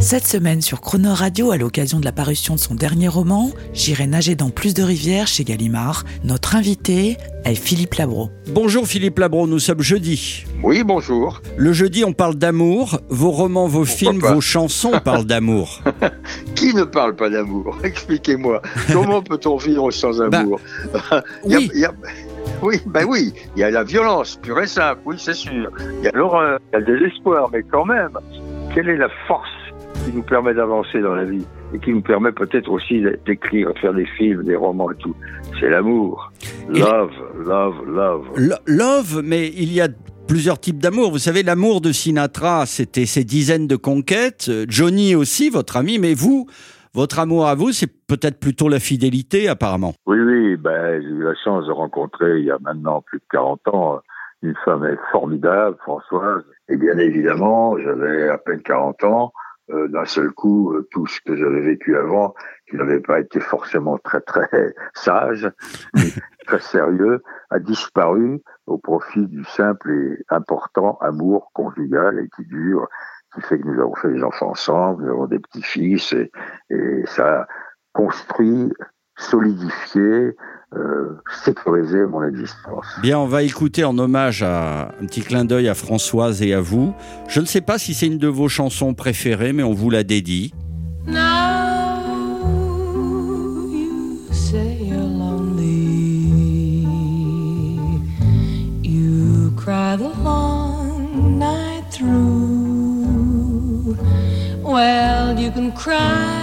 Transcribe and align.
Cette 0.00 0.26
semaine 0.26 0.62
sur 0.62 0.80
Croner 0.80 1.08
Radio, 1.12 1.50
à 1.50 1.56
l'occasion 1.56 1.98
de 1.98 2.04
la 2.04 2.12
parution 2.12 2.54
de 2.54 2.60
son 2.60 2.74
dernier 2.74 3.08
roman, 3.08 3.50
J'irai 3.74 4.06
nager 4.06 4.36
dans 4.36 4.48
plus 4.50 4.72
de 4.74 4.82
rivières 4.82 5.26
chez 5.26 5.42
Gallimard, 5.44 6.04
notre 6.24 6.54
invité 6.56 7.16
est 7.44 7.54
Philippe 7.56 7.94
Labro. 7.94 8.30
Bonjour 8.48 8.86
Philippe 8.86 9.18
Labro, 9.18 9.46
nous 9.48 9.58
sommes 9.58 9.82
jeudi. 9.82 10.44
Oui, 10.62 10.82
bonjour. 10.84 11.42
Le 11.56 11.72
jeudi, 11.72 12.04
on 12.04 12.12
parle 12.12 12.36
d'amour. 12.36 13.00
Vos 13.08 13.30
romans, 13.32 13.66
vos 13.66 13.84
films, 13.84 14.20
pas? 14.20 14.32
vos 14.34 14.40
chansons 14.40 14.92
parlent 15.04 15.24
d'amour. 15.26 15.80
Qui 16.54 16.74
ne 16.74 16.84
parle 16.84 17.16
pas 17.16 17.28
d'amour? 17.28 17.76
Expliquez-moi. 17.84 18.62
Comment 18.92 19.22
peut-on 19.22 19.56
vivre 19.56 19.90
sans 19.90 20.18
Bah, 20.28 20.38
amour? 20.40 20.60
Il 21.44 21.50
y 21.52 21.54
a- 21.54 21.58
oui. 21.58 21.70
il 21.74 21.80
y 21.80 21.84
a- 21.84 21.92
Oui, 22.62 22.80
ben 22.86 23.04
oui, 23.08 23.32
il 23.56 23.60
y 23.60 23.64
a 23.64 23.70
la 23.70 23.84
violence 23.84 24.38
pure 24.42 24.60
et 24.60 24.66
simple, 24.66 25.00
oui, 25.04 25.16
c'est 25.18 25.34
sûr. 25.34 25.70
Il 25.98 26.04
y 26.04 26.08
a 26.08 26.12
l'horreur, 26.12 26.58
il 26.72 26.74
y 26.74 26.76
a 26.76 26.80
le 26.80 26.98
désespoir, 26.98 27.48
mais 27.52 27.62
quand 27.70 27.84
même, 27.84 28.16
quelle 28.74 28.88
est 28.88 28.96
la 28.96 29.08
force 29.26 29.48
qui 30.10 30.16
nous 30.16 30.22
permet 30.22 30.54
d'avancer 30.54 31.00
dans 31.00 31.14
la 31.14 31.24
vie 31.24 31.44
et 31.74 31.78
qui 31.78 31.92
nous 31.92 32.00
permet 32.00 32.32
peut-être 32.32 32.70
aussi 32.70 33.02
d'écrire, 33.26 33.72
de 33.74 33.78
faire 33.78 33.92
des 33.94 34.06
films, 34.16 34.44
des 34.44 34.56
romans 34.56 34.90
et 34.90 34.96
tout 34.96 35.14
C'est 35.60 35.68
l'amour. 35.68 36.32
Love, 36.68 37.10
love, 37.44 37.74
love. 37.86 38.26
Lo- 38.36 38.56
Love, 38.66 39.22
mais 39.24 39.48
il 39.48 39.72
y 39.72 39.80
a 39.80 39.88
plusieurs 40.26 40.58
types 40.60 40.78
d'amour. 40.78 41.10
Vous 41.10 41.18
savez, 41.18 41.42
l'amour 41.42 41.80
de 41.80 41.92
Sinatra, 41.92 42.64
c'était 42.66 43.06
ses 43.06 43.24
dizaines 43.24 43.66
de 43.66 43.76
conquêtes. 43.76 44.46
Euh, 44.48 44.64
Johnny 44.68 45.14
aussi, 45.14 45.50
votre 45.50 45.76
ami, 45.76 45.98
mais 45.98 46.14
vous, 46.14 46.46
votre 46.94 47.18
amour 47.18 47.46
à 47.46 47.54
vous, 47.54 47.72
c'est 47.72 47.90
peut-être 48.06 48.38
plutôt 48.40 48.68
la 48.68 48.78
fidélité, 48.80 49.48
apparemment. 49.48 49.92
Oui, 50.06 50.18
oui, 50.20 50.56
ben, 50.56 51.02
j'ai 51.02 51.08
eu 51.08 51.22
la 51.22 51.34
chance 51.44 51.66
de 51.66 51.72
rencontrer 51.72 52.38
il 52.40 52.46
y 52.46 52.50
a 52.50 52.58
maintenant 52.60 53.02
plus 53.02 53.18
de 53.18 53.24
40 53.30 53.60
ans 53.72 54.00
une 54.42 54.54
femme 54.64 54.86
formidable, 55.10 55.76
Françoise. 55.82 56.44
Et 56.68 56.76
bien 56.76 56.96
évidemment, 56.98 57.76
j'avais 57.78 58.28
à 58.28 58.38
peine 58.38 58.62
40 58.62 59.02
ans. 59.04 59.32
Euh, 59.70 59.88
D'un 59.88 60.04
seul 60.04 60.30
coup, 60.32 60.72
euh, 60.72 60.88
tout 60.90 61.06
ce 61.06 61.20
que 61.20 61.36
j'avais 61.36 61.60
vécu 61.60 61.96
avant, 61.96 62.34
qui 62.68 62.76
n'avait 62.76 63.00
pas 63.00 63.20
été 63.20 63.40
forcément 63.40 63.98
très 63.98 64.20
très 64.20 64.74
sage, 64.94 65.50
très 66.46 66.60
sérieux, 66.60 67.22
a 67.50 67.58
disparu 67.58 68.40
au 68.66 68.78
profit 68.78 69.26
du 69.26 69.44
simple 69.44 69.90
et 69.90 70.24
important 70.30 70.98
amour 71.00 71.50
conjugal 71.52 72.18
et 72.18 72.28
qui 72.36 72.44
dure, 72.46 72.88
qui 73.34 73.40
fait 73.42 73.58
que 73.58 73.66
nous 73.66 73.80
avons 73.80 73.94
fait 73.94 74.12
des 74.12 74.22
enfants 74.22 74.50
ensemble, 74.50 75.04
nous 75.04 75.10
avons 75.10 75.26
des 75.26 75.38
petits-fils, 75.38 76.12
et, 76.12 76.30
et 76.70 77.04
ça 77.06 77.42
a 77.42 77.46
construit 77.92 78.72
solidifier, 79.18 80.02
euh, 80.02 80.36
sécuriser 81.44 82.06
mon 82.06 82.26
existence. 82.26 82.86
Bien, 83.02 83.18
on 83.18 83.26
va 83.26 83.42
écouter 83.42 83.84
en 83.84 83.98
hommage 83.98 84.42
à 84.42 84.92
un 85.00 85.06
petit 85.06 85.22
clin 85.22 85.44
d'œil 85.44 85.68
à 85.68 85.74
Françoise 85.74 86.42
et 86.42 86.52
à 86.54 86.60
vous. 86.60 86.94
Je 87.28 87.40
ne 87.40 87.46
sais 87.46 87.60
pas 87.60 87.78
si 87.78 87.94
c'est 87.94 88.06
une 88.06 88.18
de 88.18 88.28
vos 88.28 88.48
chansons 88.48 88.94
préférées, 88.94 89.52
mais 89.52 89.62
on 89.62 89.72
vous 89.72 89.90
la 89.90 90.04
dédie. 90.04 90.52
Now 91.06 91.16
you 93.70 94.26
say 94.32 94.76
you're 94.82 95.00
lonely. 95.00 95.66
You 98.82 99.52
cry 99.56 99.96
the 99.96 100.10
long 100.22 101.38
night 101.38 101.84
through. 101.90 103.96
Well, 104.62 105.38
you 105.38 105.50
can 105.50 105.72
cry 105.72 106.37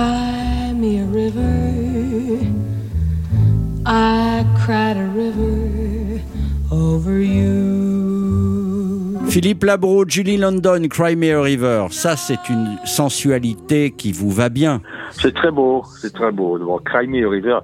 Cry 0.00 0.72
me 0.72 1.00
a 1.00 1.04
river. 1.04 2.40
I 3.84 4.46
cried 4.56 4.96
a 4.96 5.04
river 5.04 6.22
over 6.72 7.20
you. 7.20 9.18
Philippe 9.28 9.62
Labro, 9.66 10.06
Julie 10.06 10.38
London, 10.38 10.88
Cry 10.88 11.14
Me 11.16 11.34
a 11.34 11.42
River. 11.42 11.88
Ça, 11.90 12.16
c'est 12.16 12.48
une 12.48 12.78
sensualité 12.86 13.90
qui 13.90 14.12
vous 14.12 14.30
va 14.30 14.48
bien. 14.48 14.80
C'est 15.12 15.34
très 15.34 15.50
beau, 15.50 15.84
c'est 16.00 16.14
très 16.14 16.32
beau. 16.32 16.58
Cry 16.82 17.06
Me 17.06 17.26
a 17.26 17.28
River, 17.28 17.58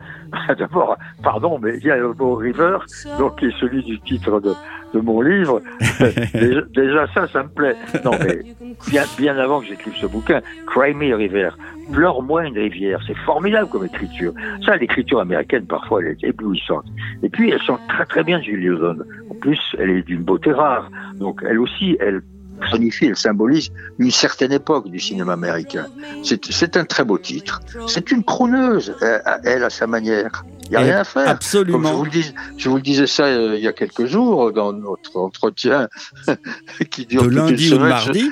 d'abord, 0.58 0.97
pardon, 1.22 1.58
mais 1.60 1.76
il 1.78 1.84
y 1.84 1.91
a 1.91 1.97
le 1.97 2.12
mot 2.12 2.34
River, 2.34 2.78
donc 3.19 3.38
qui 3.38 3.47
est 3.47 3.60
celui 3.60 3.82
du 3.82 4.00
titre 4.00 4.41
de, 4.41 4.52
de 4.94 5.00
mon 5.00 5.20
livre. 5.20 5.60
déjà, 6.34 6.60
déjà, 6.74 7.06
ça, 7.12 7.26
ça 7.28 7.42
me 7.42 7.48
plaît. 7.48 7.76
Non, 8.04 8.12
mais 8.19 8.42
bien, 8.88 9.04
bien 9.19 9.36
avant 9.38 9.60
que 9.60 9.66
j'écrive 9.66 9.94
ce 9.97 10.06
bouquin, 10.06 10.41
Cry 10.66 10.94
Me 10.94 11.14
River, 11.14 11.50
pleure-moi 11.92 12.47
une 12.47 12.58
rivière. 12.58 13.00
C'est 13.06 13.16
formidable 13.19 13.69
comme 13.69 13.84
écriture. 13.84 14.32
Ça, 14.64 14.76
l'écriture 14.76 15.20
américaine, 15.20 15.66
parfois, 15.66 16.02
elle 16.02 16.12
est 16.12 16.24
éblouissante. 16.24 16.84
Et 17.22 17.28
puis, 17.28 17.50
elle 17.50 17.62
chante 17.62 17.80
très 17.88 18.06
très 18.06 18.24
bien, 18.24 18.41
Julie 18.41 18.66
London. 18.66 19.04
En 19.30 19.34
plus, 19.34 19.60
elle 19.78 19.91
est 19.91 20.03
d'une 20.03 20.22
beauté 20.22 20.53
rare. 20.53 20.91
Donc, 21.14 21.42
elle 21.48 21.58
aussi, 21.58 21.97
elle 22.00 22.22
personifie, 22.56 23.06
elle 23.06 23.16
symbolise 23.16 23.70
une 23.98 24.10
certaine 24.10 24.52
époque 24.52 24.88
du 24.90 24.98
cinéma 25.00 25.34
américain. 25.34 25.86
C'est 26.22 26.76
un 26.76 26.84
très 26.84 27.04
beau 27.04 27.18
titre. 27.18 27.60
C'est 27.86 28.10
une 28.10 28.24
crooneuse, 28.24 28.94
elle, 29.00 29.22
elle, 29.44 29.64
à 29.64 29.70
sa 29.70 29.86
manière. 29.86 30.44
Il 30.64 30.70
n'y 30.70 30.76
a 30.76 30.80
Et 30.80 30.84
rien 30.84 30.98
à 31.00 31.04
faire. 31.04 31.24
Comme 31.24 31.30
je 31.32 31.36
Absolument. 31.36 31.94
vous, 31.94 32.04
le 32.04 32.10
dis, 32.10 32.34
je 32.56 32.68
vous 32.68 32.76
le 32.76 32.82
disais 32.82 33.06
ça 33.06 33.24
euh, 33.26 33.54
il 33.56 33.62
y 33.62 33.68
a 33.68 33.72
quelques 33.72 34.06
jours 34.06 34.52
dans 34.52 34.72
notre 34.72 35.16
entretien 35.16 35.88
qui 36.90 37.06
dure 37.06 37.22
De 37.22 37.28
toute 37.28 37.36
une 37.36 37.44
lundi 37.46 37.66
ou 37.68 37.70
de 37.70 37.74
semaine. 37.76 37.88
mardi. 37.88 38.30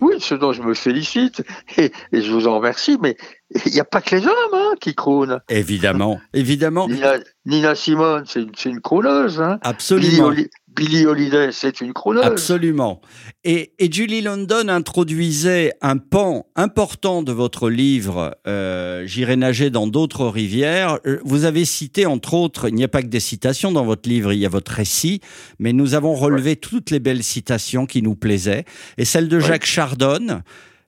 Oui, 0.00 0.14
ce 0.20 0.34
dont 0.34 0.52
je 0.52 0.60
me 0.60 0.74
félicite 0.74 1.42
et, 1.78 1.90
et 2.12 2.20
je 2.20 2.30
vous 2.30 2.46
en 2.46 2.56
remercie, 2.58 2.98
mais 3.00 3.16
il 3.64 3.72
n'y 3.72 3.80
a 3.80 3.84
pas 3.84 4.02
que 4.02 4.16
les 4.16 4.26
hommes 4.26 4.32
hein, 4.52 4.72
qui 4.80 4.94
croonent. 4.94 5.40
Évidemment, 5.48 6.20
évidemment, 6.34 6.88
Nina, 6.88 7.14
Nina 7.46 7.74
Simone, 7.74 8.24
c'est 8.26 8.40
une, 8.42 8.52
une 8.66 8.80
crooneuse. 8.80 9.40
Hein. 9.40 9.58
Absolument. 9.62 10.30
Billie 10.76 11.06
Holiday, 11.06 11.50
c'est 11.52 11.80
une 11.80 11.92
crooneuse. 11.92 12.24
Absolument. 12.24 13.00
Et, 13.44 13.72
et 13.78 13.90
Julie 13.92 14.22
London 14.22 14.68
introduisait 14.68 15.72
un 15.82 15.98
pan 15.98 16.46
important 16.56 17.22
de 17.22 17.32
votre 17.32 17.70
livre 17.70 18.36
euh, 18.46 19.04
J'irai 19.06 19.36
nager 19.36 19.70
dans 19.70 19.86
d'autres 19.86 20.26
rivières. 20.26 20.98
Euh, 21.06 21.20
Vous 21.24 21.44
avez 21.44 21.64
cité, 21.64 22.06
entre 22.06 22.34
autres, 22.34 22.68
il 22.68 22.74
n'y 22.74 22.84
a 22.84 22.88
pas 22.88 23.02
que 23.02 23.08
des 23.08 23.20
citations 23.20 23.70
dans 23.72 23.84
votre 23.84 24.08
livre, 24.08 24.32
il 24.32 24.38
y 24.40 24.46
a 24.46 24.48
votre 24.48 24.72
récit, 24.72 25.20
mais 25.58 25.72
nous 25.72 25.94
avons 25.94 26.14
relevé 26.14 26.56
toutes 26.56 26.90
les 26.90 27.00
belles 27.00 27.22
citations 27.22 27.86
qui 27.86 28.02
nous 28.02 28.16
plaisaient. 28.16 28.64
Et 28.98 29.04
celle 29.04 29.28
de 29.28 29.38
Jacques 29.40 29.66
Chardonne. 29.66 30.42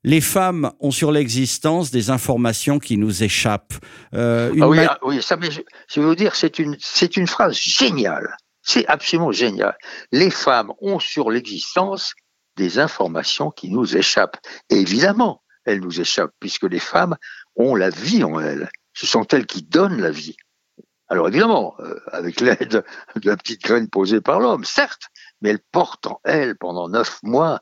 Les 0.05 0.21
femmes 0.21 0.71
ont 0.79 0.93
sur 0.93 1.11
l'existence 1.11 1.91
des 1.91 2.11
informations 2.11 2.79
qui 2.79 2.97
nous 2.97 3.25
échappent. 3.25 3.75
Euh, 4.15 4.53
une 4.53 4.63
Ah 4.63 4.69
oui, 4.69 4.77
ma- 4.77 4.85
ah 4.87 4.99
oui, 5.03 5.21
ça, 5.21 5.37
mais 5.37 5.51
je, 5.51 5.63
je 5.93 6.01
vais 6.01 6.07
vous 6.07 6.15
dire, 6.15 6.37
c'est 6.37 6.61
une, 6.61 6.77
c'est 6.79 7.17
une 7.17 7.27
phrase 7.27 7.59
géniale. 7.59 8.37
C'est 8.66 8.87
absolument 8.88 9.31
génial. 9.31 9.78
Les 10.10 10.31
femmes 10.31 10.72
ont 10.81 10.99
sur 10.99 11.31
l'existence 11.31 12.15
des 12.56 12.81
informations 12.81 13.53
qui 13.53 13.71
nous 13.71 13.97
échappent. 13.97 14.38
Et 14.71 14.81
évidemment, 14.81 15.43
elles 15.65 15.81
nous 15.81 16.00
échappent, 16.00 16.34
puisque 16.41 16.65
les 16.65 16.81
femmes 16.81 17.16
ont 17.55 17.76
la 17.76 17.91
vie 17.91 18.25
en 18.25 18.41
elles. 18.41 18.69
Ce 18.93 19.06
sont 19.06 19.25
elles 19.28 19.47
qui 19.47 19.62
donnent 19.62 20.00
la 20.00 20.10
vie. 20.10 20.37
Alors 21.09 21.28
évidemment, 21.28 21.76
euh, 21.78 22.00
avec 22.10 22.41
l'aide 22.41 22.84
de 23.15 23.31
la 23.31 23.37
petite 23.37 23.62
graine 23.62 23.88
posée 23.88 24.21
par 24.21 24.41
l'homme, 24.41 24.65
certes, 24.65 25.05
mais 25.41 25.50
elles 25.50 25.62
portent 25.71 26.09
en 26.09 26.21
elles 26.25 26.56
pendant 26.56 26.88
neuf 26.88 27.21
mois 27.22 27.60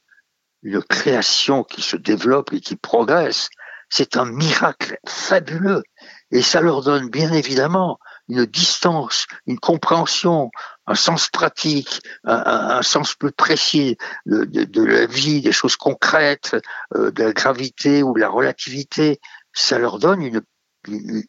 une 0.62 0.82
création 0.82 1.64
qui 1.64 1.82
se 1.82 1.98
développe 1.98 2.54
et 2.54 2.60
qui 2.60 2.76
progresse. 2.76 3.50
C'est 3.90 4.16
un 4.16 4.24
miracle 4.24 4.98
fabuleux. 5.06 5.82
Et 6.30 6.40
ça 6.40 6.62
leur 6.62 6.82
donne 6.82 7.10
bien 7.10 7.32
évidemment 7.32 7.98
une 8.28 8.46
distance, 8.46 9.26
une 9.46 9.58
compréhension, 9.58 10.50
un 10.86 10.94
sens 10.94 11.28
pratique, 11.28 12.00
un, 12.24 12.82
sens 12.82 13.14
plus 13.14 13.32
précis 13.32 13.96
de, 14.26 14.82
la 14.82 15.06
vie, 15.06 15.40
des 15.40 15.52
choses 15.52 15.76
concrètes, 15.76 16.56
euh, 16.94 17.10
de 17.10 17.24
la 17.24 17.32
gravité 17.32 18.02
ou 18.02 18.14
de 18.14 18.20
la 18.20 18.28
relativité. 18.28 19.20
Ça 19.52 19.78
leur 19.78 19.98
donne 19.98 20.22
une, 20.22 20.42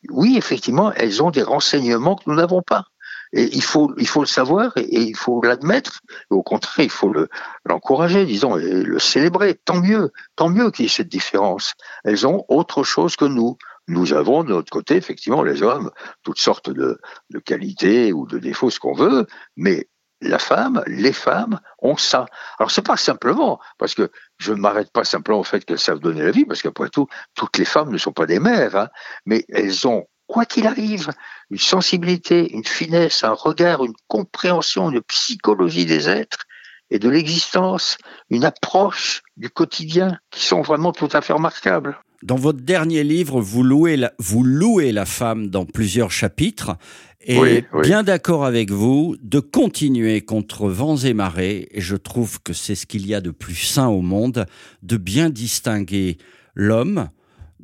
oui, 0.09 0.35
effectivement, 0.37 0.91
elles 0.93 1.23
ont 1.23 1.31
des 1.31 1.43
renseignements 1.43 2.15
que 2.15 2.23
nous 2.27 2.35
n'avons 2.35 2.61
pas. 2.61 2.85
Et 3.33 3.49
il 3.53 3.63
faut, 3.63 3.93
il 3.97 4.07
faut 4.07 4.21
le 4.21 4.27
savoir 4.27 4.71
et, 4.77 4.87
il 5.01 5.15
faut 5.15 5.41
l'admettre. 5.41 6.01
Et 6.31 6.33
au 6.33 6.43
contraire, 6.43 6.85
il 6.85 6.91
faut 6.91 7.09
le, 7.09 7.29
l'encourager, 7.65 8.25
disons, 8.25 8.57
et 8.57 8.83
le 8.83 8.99
célébrer. 8.99 9.55
Tant 9.55 9.81
mieux, 9.81 10.11
tant 10.35 10.49
mieux 10.49 10.71
qu'il 10.71 10.83
y 10.83 10.85
ait 10.87 10.91
cette 10.91 11.09
différence. 11.09 11.73
Elles 12.03 12.25
ont 12.27 12.45
autre 12.47 12.83
chose 12.83 13.15
que 13.15 13.25
nous. 13.25 13.57
Nous 13.87 14.13
avons 14.13 14.43
de 14.43 14.49
notre 14.49 14.71
côté, 14.71 14.95
effectivement, 14.95 15.43
les 15.43 15.61
hommes, 15.61 15.91
toutes 16.23 16.39
sortes 16.39 16.69
de, 16.69 16.99
qualités 17.45 18.13
ou 18.13 18.25
de 18.25 18.39
défauts, 18.39 18.69
ce 18.69 18.79
qu'on 18.79 18.93
veut, 18.93 19.27
mais 19.55 19.87
la 20.21 20.39
femme, 20.39 20.83
les 20.87 21.13
femmes 21.13 21.59
ont 21.79 21.97
ça. 21.97 22.25
Alors 22.57 22.71
c'est 22.71 22.85
pas 22.85 22.97
simplement 22.97 23.59
parce 23.77 23.93
que 23.93 24.09
je 24.37 24.53
ne 24.53 24.59
m'arrête 24.59 24.91
pas 24.91 25.03
simplement 25.03 25.39
au 25.39 25.43
fait 25.43 25.63
qu'elles 25.65 25.79
savent 25.79 25.99
donner 25.99 26.23
la 26.23 26.31
vie, 26.31 26.45
parce 26.45 26.61
qu'après 26.61 26.89
tout, 26.89 27.07
toutes 27.35 27.57
les 27.57 27.65
femmes 27.65 27.91
ne 27.91 27.97
sont 27.97 28.13
pas 28.13 28.25
des 28.25 28.39
mères, 28.39 28.75
hein, 28.75 28.89
mais 29.25 29.45
elles 29.49 29.87
ont, 29.87 30.07
quoi 30.27 30.45
qu'il 30.45 30.67
arrive, 30.67 31.11
une 31.51 31.59
sensibilité, 31.59 32.51
une 32.53 32.65
finesse, 32.65 33.23
un 33.23 33.33
regard, 33.33 33.85
une 33.85 33.93
compréhension, 34.07 34.89
une 34.89 35.01
psychologie 35.03 35.85
des 35.85 36.09
êtres 36.09 36.45
et 36.89 36.99
de 36.99 37.09
l'existence, 37.09 37.97
une 38.29 38.45
approche 38.45 39.21
du 39.37 39.49
quotidien 39.49 40.19
qui 40.31 40.45
sont 40.45 40.61
vraiment 40.61 40.91
tout 40.91 41.09
à 41.11 41.21
fait 41.21 41.33
remarquables. 41.33 41.99
Dans 42.25 42.37
votre 42.37 42.61
dernier 42.61 43.03
livre, 43.03 43.39
vous 43.39 43.61
louez 43.61 43.97
la, 43.97 44.11
vous 44.17 44.41
louez 44.43 44.91
la 44.91 45.05
femme 45.05 45.49
dans 45.49 45.63
plusieurs 45.63 46.09
chapitres. 46.09 46.75
Et 47.21 47.37
Oui, 47.37 47.63
oui. 47.71 47.81
bien 47.83 48.01
d'accord 48.01 48.45
avec 48.45 48.71
vous 48.71 49.15
de 49.21 49.39
continuer 49.39 50.21
contre 50.21 50.67
vents 50.67 50.97
et 50.97 51.13
marées. 51.13 51.67
Et 51.69 51.81
je 51.81 51.95
trouve 51.95 52.41
que 52.41 52.51
c'est 52.51 52.73
ce 52.73 52.87
qu'il 52.87 53.05
y 53.05 53.13
a 53.13 53.21
de 53.21 53.29
plus 53.29 53.53
sain 53.53 53.89
au 53.89 54.01
monde, 54.01 54.47
de 54.81 54.97
bien 54.97 55.29
distinguer 55.29 56.17
l'homme 56.55 57.09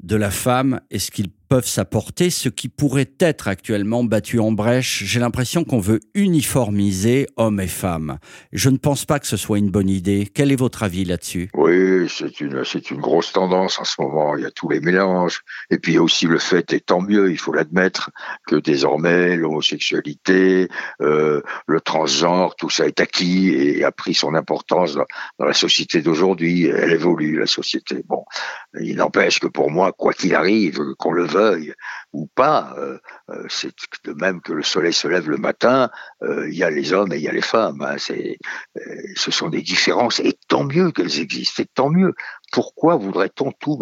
de 0.04 0.16
la 0.16 0.30
femme 0.30 0.80
et 0.92 1.00
ce 1.00 1.10
qu'ils 1.10 1.32
peuvent 1.52 1.68
s'apporter, 1.68 2.30
ce 2.30 2.48
qui 2.48 2.70
pourrait 2.70 3.12
être 3.20 3.50
actuellement 3.50 4.06
battu 4.06 4.40
en 4.40 4.54
brèche. 4.54 5.04
J'ai 5.04 5.20
l'impression 5.20 5.66
qu'on 5.66 5.82
veut 5.82 6.00
uniformiser 6.14 7.28
hommes 7.36 7.60
et 7.60 7.68
femmes. 7.68 8.20
Je 8.54 8.70
ne 8.70 8.78
pense 8.78 9.04
pas 9.04 9.20
que 9.20 9.28
ce 9.28 9.36
soit 9.36 9.58
une 9.58 9.70
bonne 9.70 9.90
idée. 9.90 10.30
Quel 10.34 10.54
est 10.54 10.56
votre 10.56 10.82
avis 10.84 11.04
là-dessus? 11.04 11.50
Oui, 11.54 12.08
c'est 12.10 12.40
une, 12.40 12.64
c'est 12.64 12.90
une 12.90 13.02
grosse 13.02 13.34
tendance 13.34 13.80
en 13.80 13.84
ce 13.84 14.02
moment. 14.02 14.38
Il 14.38 14.44
y 14.44 14.46
a 14.46 14.52
tous 14.52 14.70
les 14.70 14.80
mélanges. 14.80 15.42
Et 15.70 15.78
puis 15.78 16.00
aussi 16.00 16.26
le 16.26 16.38
fait, 16.38 16.72
et 16.72 16.80
tant 16.80 17.02
mieux, 17.02 17.30
il 17.30 17.38
faut 17.38 17.52
l'admettre, 17.52 18.12
que 18.48 18.56
désormais 18.56 19.36
l'homosexualité, 19.36 20.70
euh, 21.02 21.42
le 21.68 21.82
transgenre, 21.82 22.56
tout 22.56 22.70
ça 22.70 22.88
est 22.88 23.02
acquis 23.02 23.50
et 23.50 23.84
a 23.84 23.92
pris 23.92 24.14
son 24.14 24.36
importance 24.36 24.94
dans, 24.94 25.06
dans 25.38 25.48
la 25.48 25.54
société 25.54 26.02
d'aujourd'hui. 26.02 26.68
Elle 26.68 26.94
évolue, 26.94 27.38
la 27.38 27.46
société. 27.46 28.06
Bon, 28.08 28.24
il 28.80 28.96
n'empêche 28.96 29.42
que 29.42 29.48
pour 29.48 29.70
moi, 29.70 29.92
quoi 29.92 30.14
qu'il 30.14 30.34
arrive, 30.34 30.80
qu'on 30.98 31.12
le 31.12 31.26
veuille 31.26 31.41
ou 32.14 32.28
pas, 32.36 32.74
euh, 32.78 32.98
euh, 33.30 33.46
c'est 33.50 33.74
de 34.06 34.14
même 34.14 34.42
que 34.42 34.54
le 34.54 34.64
soleil 34.64 34.94
se 34.94 35.08
lève 35.08 35.30
le 35.30 35.38
matin, 35.38 35.90
euh, 36.24 36.50
il 36.50 36.58
y 36.58 36.64
a 36.64 36.70
les 36.70 36.94
hommes 36.94 37.14
et 37.14 37.18
il 37.18 37.22
y 37.22 37.28
a 37.30 37.32
les 37.32 37.42
femmes. 37.42 37.82
hein. 37.82 37.96
ce 37.98 39.32
sont 39.32 39.50
des 39.50 39.62
différences 39.62 40.20
et 40.20 40.38
tant 40.48 40.64
mieux 40.64 40.92
qu'elles 40.92 41.20
existent, 41.20 41.64
et 41.64 41.68
tant 41.74 41.90
mieux. 41.90 42.14
Pourquoi 42.52 42.96
voudrait-on 42.96 43.52
tout, 43.60 43.78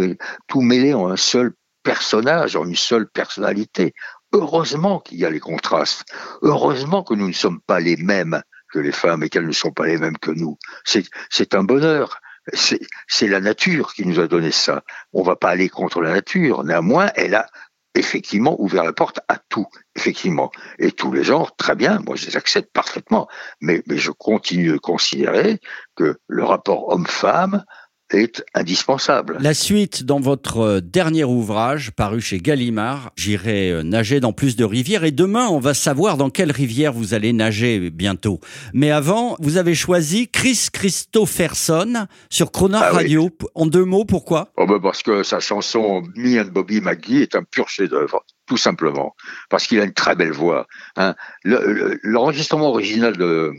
mêler- 0.62 0.94
en 0.94 1.10
un 1.10 1.18
seul 1.18 1.54
personnage, 1.84 2.56
en 2.56 2.66
une 2.66 2.76
seule 2.76 3.08
personnalité? 3.10 3.94
Heureusement 4.32 5.00
qu'il 5.00 5.18
y 5.18 5.26
a 5.26 5.30
les 5.32 5.40
contrastes. 5.40 6.04
Heureusement 6.44 7.04
que 7.04 7.16
nous 7.16 7.28
ne 7.28 7.34
sommes 7.34 7.62
pas 7.62 7.80
les 7.80 7.98
mêmes 7.98 8.42
que 8.72 8.78
les 8.80 8.92
femmes 8.92 9.24
et 9.24 9.30
qu'elles 9.30 9.48
ne 9.48 9.52
sont 9.52 9.72
pas 9.72 9.88
les 9.88 9.98
mêmes 9.98 10.18
que 10.20 10.30
nous. 10.30 10.58
C'est 10.86 11.56
un 11.56 11.64
bonheur. 11.64 12.20
C'est, 12.54 13.28
la 13.28 13.42
nature 13.42 13.94
qui 13.94 14.06
nous 14.06 14.20
a 14.20 14.28
donné 14.28 14.52
ça. 14.52 14.84
On 15.14 15.24
va 15.24 15.36
pas 15.36 15.50
aller 15.50 15.70
contre 15.70 16.02
la 16.02 16.12
nature. 16.12 16.64
Néanmoins, 16.64 17.12
elle 17.16 17.36
a 17.36 17.48
effectivement 17.96 18.56
ouvert 18.62 18.84
la 18.84 18.94
porte 18.94 19.20
à 19.28 19.38
tout, 19.38 19.68
effectivement. 19.96 20.52
Et 20.78 20.92
tous 20.92 21.12
les 21.12 21.24
genres, 21.24 21.56
très 21.56 21.76
bien, 21.76 22.00
moi 22.06 22.16
je 22.16 22.28
les 22.28 22.38
accepte 22.38 22.72
parfaitement. 22.72 23.28
Mais 23.62 23.84
je 23.88 24.12
continue 24.12 24.72
de 24.72 24.78
considérer 24.78 25.60
que 25.96 26.18
le 26.28 26.44
rapport 26.44 26.90
homme-femme 26.90 27.66
est 28.12 28.44
indispensable. 28.54 29.38
La 29.40 29.54
suite 29.54 30.04
dans 30.04 30.20
votre 30.20 30.58
euh, 30.60 30.82
dernier 30.82 31.24
ouvrage 31.24 31.92
paru 31.92 32.22
chez 32.22 32.40
Gallimard, 32.40 33.12
J'irai 33.16 33.72
euh, 33.72 33.84
nager 33.84 34.20
dans 34.20 34.34
plus 34.34 34.56
de 34.56 34.64
rivières 34.66 35.04
et 35.04 35.12
demain 35.12 35.48
on 35.50 35.60
va 35.60 35.74
savoir 35.74 36.18
dans 36.18 36.30
quelle 36.30 36.52
rivière 36.52 36.92
vous 36.94 37.14
allez 37.14 37.34
nager 37.34 37.90
bientôt. 37.90 38.40
Mais 38.74 38.92
avant, 38.92 39.36
vous 39.40 39.58
avez 39.58 39.76
choisi 39.76 40.28
Chris 40.30 40.68
Christopherson 40.74 42.08
sur 42.30 42.52
Croner 42.52 42.80
Ah 42.82 42.90
oui. 42.92 42.98
Radio. 42.98 43.30
En 43.56 43.66
deux 43.66 43.86
mots, 43.86 44.06
pourquoi? 44.06 44.52
Oh 44.58 44.66
ben 44.66 44.80
parce 44.80 45.04
que 45.04 45.24
sa 45.24 45.40
chanson 45.40 46.04
Me 46.16 46.40
and 46.42 46.50
Bobby 46.52 46.82
McGee 46.82 47.22
est 47.22 47.36
un 47.36 47.44
pur 47.44 47.68
chef-d'œuvre, 47.70 48.24
tout 48.48 48.58
simplement, 48.58 49.16
parce 49.50 49.68
qu'il 49.68 49.80
a 49.80 49.84
une 49.84 49.94
très 49.94 50.16
belle 50.16 50.32
voix. 50.32 50.68
Hein. 50.96 51.16
Le- 51.44 51.72
le- 51.74 52.00
L'enregistrement 52.04 52.70
original 52.70 53.18
de, 53.18 53.52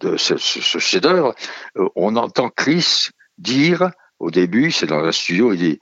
de 0.00 0.16
ce, 0.16 0.36
ce- 0.36 0.60
ce 0.60 0.78
chef-d'œuvre, 0.78 1.34
euh, 1.76 1.86
on 1.96 2.16
entend 2.16 2.48
Chris 2.50 3.08
dire 3.38 3.90
au 4.18 4.30
début, 4.30 4.70
c'est 4.72 4.86
dans 4.86 5.04
un 5.04 5.12
studio, 5.12 5.52
il 5.52 5.58
dit 5.58 5.80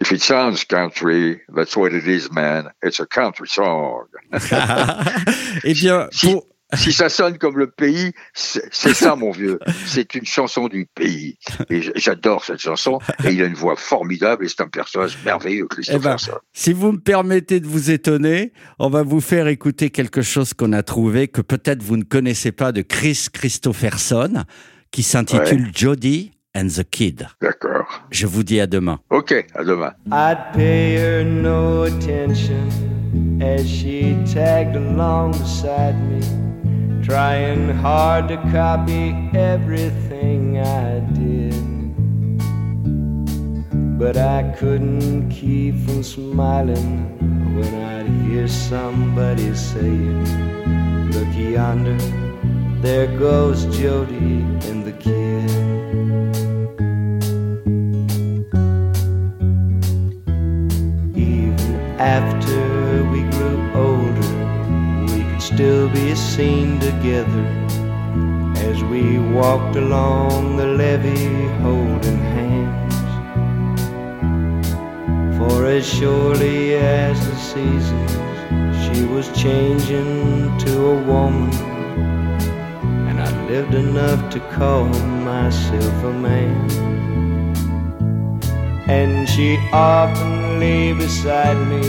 If 0.00 0.10
it 0.12 0.22
sounds 0.22 0.64
country, 0.68 1.38
that's 1.54 1.74
what 1.74 1.88
it 1.90 2.04
is, 2.06 2.28
man. 2.30 2.70
It's 2.84 3.00
a 3.00 3.06
country 3.06 3.48
song. 3.48 4.04
Eh 5.64 5.72
bien, 5.74 6.08
Si- 6.12 6.26
pour- 6.32 6.46
Si 6.74 6.92
ça 6.92 7.08
sonne 7.08 7.38
comme 7.38 7.56
le 7.58 7.70
pays, 7.70 8.12
c'est 8.34 8.92
ça, 8.92 9.14
mon 9.14 9.30
vieux. 9.30 9.60
C'est 9.86 10.16
une 10.16 10.24
chanson 10.26 10.66
du 10.66 10.86
pays. 10.96 11.38
Et 11.70 11.80
j'adore 11.94 12.44
cette 12.44 12.58
chanson. 12.58 12.98
Et 13.24 13.30
il 13.30 13.42
a 13.42 13.46
une 13.46 13.54
voix 13.54 13.76
formidable 13.76 14.44
et 14.44 14.48
c'est 14.48 14.62
un 14.62 14.68
personnage 14.68 15.16
merveilleux, 15.24 15.68
Eh 15.88 15.98
ben, 15.98 16.16
si 16.52 16.72
vous 16.72 16.90
me 16.90 16.98
permettez 16.98 17.60
de 17.60 17.66
vous 17.68 17.92
étonner, 17.92 18.52
on 18.80 18.90
va 18.90 19.04
vous 19.04 19.20
faire 19.20 19.46
écouter 19.46 19.90
quelque 19.90 20.22
chose 20.22 20.54
qu'on 20.54 20.72
a 20.72 20.82
trouvé 20.82 21.28
que 21.28 21.40
peut-être 21.40 21.84
vous 21.84 21.96
ne 21.96 22.02
connaissez 22.04 22.50
pas 22.50 22.72
de 22.72 22.82
Chris 22.82 23.28
Christopherson, 23.32 24.44
qui 24.90 25.04
s'intitule 25.04 25.70
Jody 25.72 26.32
and 26.56 26.70
the 26.70 26.84
Kid. 26.84 27.28
D'accord. 27.42 27.86
Je 28.10 28.26
vous 28.26 28.42
dis 28.42 28.60
à 28.60 28.66
demain. 28.66 28.98
Ok, 29.10 29.46
à 29.54 29.62
demain. 29.62 29.92
I'd 30.10 30.54
pay 30.54 30.96
her 30.96 31.22
no 31.22 31.82
attention 31.82 32.66
as 33.42 33.68
she 33.68 34.16
tagged 34.32 34.74
along 34.74 35.32
beside 35.32 35.96
me, 36.08 36.20
trying 37.04 37.68
hard 37.68 38.28
to 38.28 38.38
copy 38.50 39.14
everything 39.34 40.58
I 40.58 41.00
did. 41.12 41.54
But 43.98 44.16
I 44.16 44.54
couldn't 44.58 45.28
keep 45.28 45.74
from 45.84 46.02
smiling 46.02 47.04
when 47.54 47.72
I'd 47.84 48.08
hear 48.26 48.48
somebody 48.48 49.54
saying, 49.54 50.24
Look 51.12 51.34
yonder, 51.36 51.98
there 52.80 53.08
goes 53.18 53.66
Jody 53.76 54.40
and 54.70 54.84
the 54.86 54.92
kid. 54.92 55.35
After 61.98 63.04
we 63.04 63.22
grew 63.30 63.72
older, 63.74 64.32
we 65.12 65.24
could 65.24 65.42
still 65.42 65.88
be 65.88 66.14
seen 66.14 66.78
together 66.78 67.46
as 68.68 68.84
we 68.84 69.18
walked 69.18 69.76
along 69.76 70.56
the 70.56 70.66
levee 70.66 71.46
holding 71.62 72.18
hands. 72.18 72.94
For 75.38 75.66
as 75.66 75.86
surely 75.86 76.74
as 76.74 77.18
the 77.26 77.36
seasons, 77.36 78.12
she 78.84 79.04
was 79.04 79.28
changing 79.40 80.58
to 80.58 80.86
a 80.86 81.02
woman, 81.02 81.50
and 83.08 83.20
I 83.20 83.46
lived 83.46 83.74
enough 83.74 84.30
to 84.34 84.40
call 84.50 84.84
myself 84.84 86.04
a 86.04 86.12
man. 86.12 86.70
And 88.88 89.28
she 89.28 89.56
often 89.72 90.35
lay 90.58 90.92
beside 90.92 91.58
me 91.68 91.86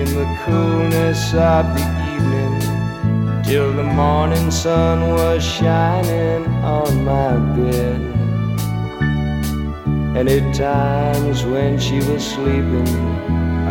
in 0.00 0.08
the 0.14 0.38
coolness 0.44 1.34
of 1.34 1.64
the 1.76 1.84
evening 2.12 3.42
till 3.42 3.72
the 3.72 3.82
morning 3.82 4.50
sun 4.50 5.10
was 5.10 5.44
shining 5.44 6.46
on 6.64 7.04
my 7.04 7.36
bed. 7.56 8.00
And 10.16 10.28
at 10.28 10.54
times 10.54 11.44
when 11.44 11.78
she 11.78 11.96
was 11.96 12.24
sleeping, 12.24 12.88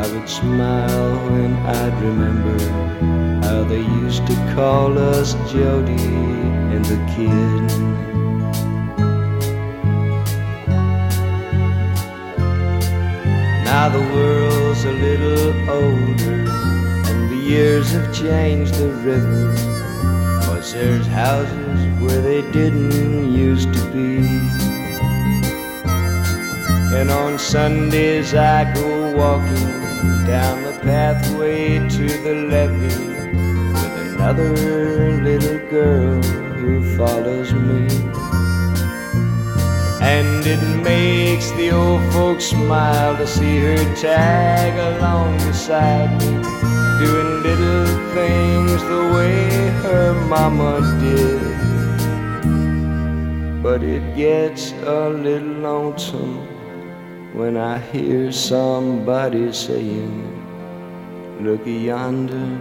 I 0.02 0.08
would 0.12 0.30
smile 0.30 1.16
when 1.30 1.54
I'd 1.66 2.02
remember 2.02 2.60
how 3.46 3.64
they 3.64 3.82
used 3.82 4.26
to 4.28 4.36
call 4.56 4.98
us 4.98 5.34
Jody 5.52 6.10
and 6.74 6.86
the 6.86 7.00
kid. 7.16 8.21
Now 13.72 13.88
the 13.88 14.02
world's 14.02 14.84
a 14.84 14.92
little 14.92 15.70
older, 15.70 16.44
and 17.10 17.30
the 17.32 17.38
years 17.38 17.90
have 17.94 18.14
changed 18.14 18.74
the 18.76 18.90
river. 18.90 19.56
Cause 20.44 20.74
there's 20.74 21.08
houses 21.08 21.80
where 22.02 22.22
they 22.22 22.42
didn't 22.52 23.32
used 23.32 23.74
to 23.74 23.84
be. 23.94 24.28
And 26.98 27.10
on 27.10 27.40
Sundays 27.40 28.34
I 28.34 28.74
go 28.74 29.16
walking 29.16 29.72
down 30.28 30.64
the 30.64 30.78
pathway 30.84 31.80
to 31.80 32.08
the 32.26 32.36
levee 32.52 33.08
with 33.72 34.16
another 34.16 34.52
little 35.24 35.60
girl 35.70 36.22
who 36.60 36.98
follows 36.98 37.54
me. 37.54 38.21
And 40.02 40.46
it 40.48 40.62
makes 40.82 41.52
the 41.52 41.70
old 41.70 42.02
folks 42.12 42.46
smile 42.46 43.16
to 43.18 43.28
see 43.28 43.60
her 43.60 43.96
tag 43.96 44.74
along 44.98 45.38
beside 45.38 46.10
me 46.20 46.42
doing 47.02 47.44
little 47.44 47.86
things 48.14 48.82
the 48.84 49.04
way 49.16 49.50
her 49.86 50.14
mama 50.28 50.82
did. 51.00 51.42
But 53.64 53.84
it 53.84 54.16
gets 54.16 54.72
a 54.72 55.10
little 55.10 55.62
lonesome 55.70 56.48
when 57.34 57.56
I 57.56 57.78
hear 57.78 58.32
somebody 58.32 59.54
saying, 59.54 60.28
Look 61.42 61.66
yonder, 61.66 62.60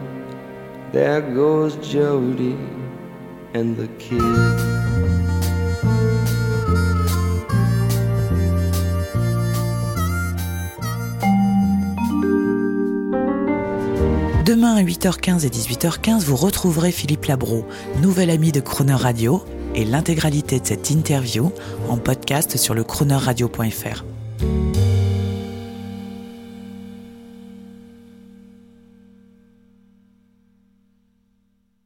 there 0.93 1.21
goes 1.21 1.77
Jody 1.77 2.57
and 3.55 3.77
the 3.77 3.89
kid. 3.99 4.70
Demain 14.51 14.75
à 14.75 14.83
8h15 14.83 15.47
et 15.47 15.49
18h15, 15.49 16.25
vous 16.25 16.35
retrouverez 16.35 16.91
Philippe 16.91 17.27
Labro, 17.27 17.65
nouvel 18.03 18.31
ami 18.31 18.51
de 18.51 18.59
Croner 18.59 18.95
Radio, 18.95 19.45
et 19.77 19.85
l'intégralité 19.85 20.59
de 20.59 20.67
cette 20.67 20.91
interview 20.91 21.53
en 21.89 21.99
podcast 21.99 22.57
sur 22.57 22.75
le 22.75 22.83
cronerradio.fr. 22.83 24.05